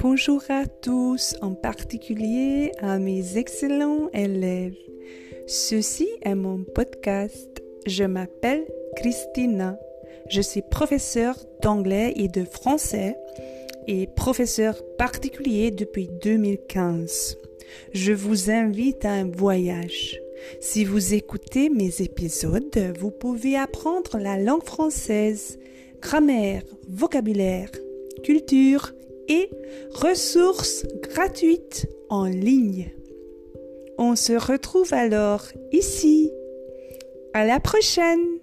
[0.00, 4.76] Bonjour à tous, en particulier à mes excellents élèves.
[5.48, 7.48] Ceci est mon podcast.
[7.84, 8.64] Je m'appelle
[8.94, 9.76] Christina.
[10.28, 13.16] Je suis professeure d'anglais et de français
[13.88, 17.36] et professeur particulier depuis 2015.
[17.92, 20.20] Je vous invite à un voyage.
[20.60, 25.58] Si vous écoutez mes épisodes, vous pouvez apprendre la langue française,
[26.00, 27.70] grammaire, vocabulaire,
[28.22, 28.92] culture
[29.28, 29.50] et
[29.92, 32.90] ressources gratuites en ligne.
[33.98, 36.30] On se retrouve alors ici.
[37.34, 38.37] À la prochaine!